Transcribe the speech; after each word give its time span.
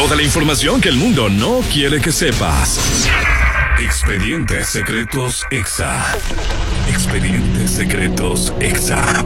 Toda 0.00 0.16
la 0.16 0.22
información 0.22 0.80
que 0.80 0.88
el 0.88 0.96
mundo 0.96 1.28
no 1.28 1.60
quiere 1.70 2.00
que 2.00 2.10
sepas. 2.10 3.06
Expedientes 3.78 4.68
Secretos 4.68 5.44
Exa. 5.50 6.16
Expedientes 6.88 7.70
Secretos 7.70 8.50
Exa. 8.60 9.22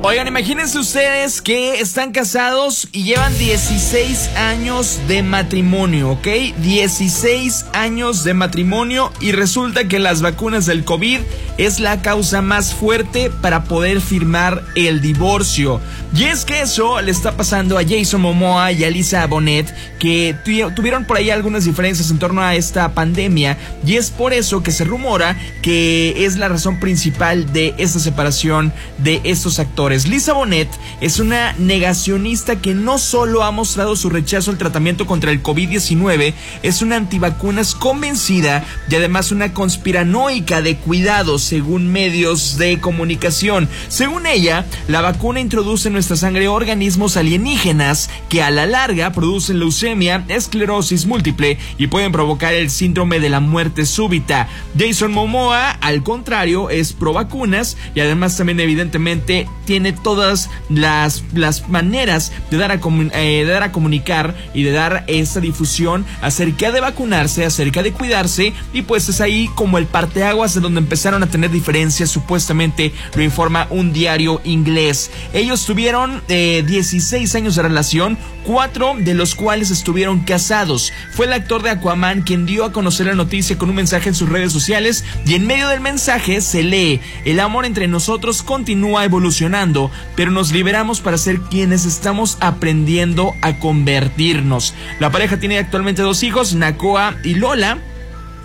Oigan, 0.00 0.28
imagínense 0.28 0.78
ustedes 0.78 1.42
que 1.42 1.80
están 1.80 2.12
casados 2.12 2.88
y 2.92 3.02
llevan 3.02 3.36
16 3.36 4.30
años 4.36 5.00
de 5.08 5.24
matrimonio, 5.24 6.12
¿ok? 6.12 6.28
16 6.62 7.66
años 7.72 8.22
de 8.22 8.32
matrimonio 8.32 9.12
y 9.20 9.32
resulta 9.32 9.88
que 9.88 9.98
las 9.98 10.22
vacunas 10.22 10.66
del 10.66 10.84
COVID 10.84 11.18
es 11.58 11.80
la 11.80 12.00
causa 12.00 12.42
más 12.42 12.74
fuerte 12.74 13.32
para 13.42 13.64
poder 13.64 14.00
firmar 14.00 14.62
el 14.76 15.00
divorcio. 15.00 15.80
Y 16.14 16.24
es 16.24 16.44
que 16.44 16.62
eso 16.62 17.00
le 17.00 17.10
está 17.10 17.36
pasando 17.36 17.76
a 17.76 17.82
Jason 17.82 18.20
Momoa 18.20 18.70
y 18.70 18.84
a 18.84 18.90
Lisa 18.90 19.26
Bonet, 19.26 19.74
que 19.98 20.36
tuvieron 20.76 21.04
por 21.06 21.16
ahí 21.16 21.30
algunas 21.30 21.64
diferencias 21.64 22.10
en 22.12 22.20
torno 22.20 22.40
a 22.40 22.54
esta 22.54 22.94
pandemia. 22.94 23.58
Y 23.84 23.96
es 23.96 24.10
por 24.10 24.32
eso 24.32 24.62
que 24.62 24.70
se 24.70 24.84
rumora 24.84 25.36
que 25.60 26.24
es 26.24 26.36
la 26.36 26.48
razón 26.48 26.78
principal 26.78 27.52
de 27.52 27.74
esta 27.78 27.98
separación 27.98 28.72
de 28.98 29.20
estos 29.24 29.58
actores. 29.58 29.87
Lisa 29.88 30.34
Bonet 30.34 30.68
es 31.00 31.18
una 31.18 31.54
negacionista 31.54 32.60
que 32.60 32.74
no 32.74 32.98
solo 32.98 33.42
ha 33.42 33.50
mostrado 33.50 33.96
su 33.96 34.10
rechazo 34.10 34.50
al 34.50 34.58
tratamiento 34.58 35.06
contra 35.06 35.30
el 35.30 35.42
COVID-19, 35.42 36.34
es 36.62 36.82
una 36.82 36.96
antivacunas 36.96 37.74
convencida 37.74 38.64
y 38.90 38.96
además 38.96 39.32
una 39.32 39.54
conspiranoica 39.54 40.60
de 40.60 40.76
cuidados 40.76 41.42
según 41.42 41.90
medios 41.90 42.58
de 42.58 42.80
comunicación. 42.80 43.66
Según 43.88 44.26
ella, 44.26 44.66
la 44.88 45.00
vacuna 45.00 45.40
introduce 45.40 45.88
en 45.88 45.94
nuestra 45.94 46.16
sangre 46.16 46.48
organismos 46.48 47.16
alienígenas 47.16 48.10
que 48.28 48.42
a 48.42 48.50
la 48.50 48.66
larga 48.66 49.12
producen 49.12 49.58
leucemia, 49.58 50.24
esclerosis 50.28 51.06
múltiple 51.06 51.56
y 51.78 51.86
pueden 51.86 52.12
provocar 52.12 52.52
el 52.52 52.68
síndrome 52.68 53.20
de 53.20 53.30
la 53.30 53.40
muerte 53.40 53.86
súbita. 53.86 54.48
Jason 54.78 55.12
Momoa, 55.12 55.70
al 55.70 56.02
contrario, 56.02 56.68
es 56.68 56.92
pro 56.92 57.14
vacunas 57.14 57.78
y 57.94 58.00
además 58.00 58.36
también 58.36 58.60
evidentemente 58.60 59.48
tiene 59.64 59.77
todas 59.92 60.50
las, 60.68 61.22
las 61.34 61.68
maneras 61.68 62.32
de 62.50 62.56
dar, 62.56 62.72
a 62.72 62.80
eh, 63.14 63.44
dar 63.44 63.62
a 63.62 63.72
comunicar 63.72 64.34
y 64.54 64.62
de 64.62 64.72
dar 64.72 65.04
esta 65.06 65.40
difusión 65.40 66.04
acerca 66.20 66.70
de 66.72 66.80
vacunarse, 66.80 67.44
acerca 67.44 67.82
de 67.82 67.92
cuidarse 67.92 68.52
y 68.72 68.82
pues 68.82 69.08
es 69.08 69.20
ahí 69.20 69.48
como 69.54 69.78
el 69.78 69.86
parteaguas 69.86 70.54
de 70.54 70.60
donde 70.60 70.80
empezaron 70.80 71.22
a 71.22 71.28
tener 71.28 71.50
diferencias, 71.50 72.10
supuestamente 72.10 72.92
lo 73.14 73.22
informa 73.22 73.66
un 73.70 73.92
diario 73.92 74.40
inglés. 74.44 75.10
Ellos 75.32 75.64
tuvieron 75.64 76.22
16 76.28 77.34
eh, 77.34 77.38
años 77.38 77.56
de 77.56 77.62
relación, 77.62 78.18
cuatro 78.44 78.94
de 78.98 79.14
los 79.14 79.34
cuales 79.34 79.70
estuvieron 79.70 80.20
casados. 80.20 80.92
Fue 81.12 81.26
el 81.26 81.32
actor 81.32 81.62
de 81.62 81.70
Aquaman 81.70 82.22
quien 82.22 82.46
dio 82.46 82.64
a 82.64 82.72
conocer 82.72 83.06
la 83.06 83.14
noticia 83.14 83.58
con 83.58 83.70
un 83.70 83.76
mensaje 83.76 84.08
en 84.08 84.14
sus 84.14 84.28
redes 84.28 84.52
sociales 84.52 85.04
y 85.26 85.34
en 85.34 85.46
medio 85.46 85.68
del 85.68 85.80
mensaje 85.80 86.40
se 86.40 86.62
lee, 86.62 87.00
el 87.24 87.40
amor 87.40 87.66
entre 87.66 87.88
nosotros 87.88 88.42
continúa 88.42 89.04
evolucionando, 89.04 89.67
pero 90.16 90.30
nos 90.30 90.52
liberamos 90.52 91.00
para 91.00 91.18
ser 91.18 91.40
quienes 91.40 91.84
estamos 91.84 92.38
aprendiendo 92.40 93.34
a 93.42 93.58
convertirnos. 93.58 94.74
La 95.00 95.10
pareja 95.10 95.38
tiene 95.38 95.58
actualmente 95.58 96.02
dos 96.02 96.22
hijos, 96.22 96.54
Nakoa 96.54 97.16
y 97.24 97.34
Lola. 97.34 97.78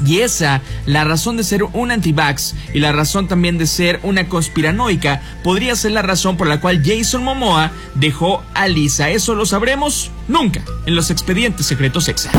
Y 0.05 0.19
esa, 0.19 0.61
la 0.85 1.03
razón 1.03 1.37
de 1.37 1.43
ser 1.43 1.63
un 1.63 1.91
anti-vax 1.91 2.55
y 2.73 2.79
la 2.79 2.91
razón 2.91 3.27
también 3.27 3.57
de 3.57 3.67
ser 3.67 3.99
una 4.03 4.27
conspiranoica, 4.27 5.21
podría 5.43 5.75
ser 5.75 5.91
la 5.91 6.01
razón 6.01 6.35
por 6.35 6.47
la 6.47 6.59
cual 6.59 6.81
Jason 6.83 7.23
Momoa 7.23 7.71
dejó 7.93 8.43
a 8.53 8.67
Lisa. 8.67 9.11
Eso 9.11 9.35
lo 9.35 9.45
sabremos 9.45 10.11
nunca 10.27 10.61
en 10.87 10.95
los 10.95 11.09
expedientes 11.11 11.67
secretos 11.67 12.07
EXA. 12.07 12.31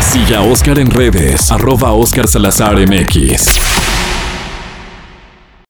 Siga 0.00 0.42
Oscar 0.42 0.78
en 0.78 0.90
redes, 0.90 1.50
arroba 1.50 1.92
Oscar 1.92 2.28
Salazar 2.28 2.76
MX. 2.76 3.71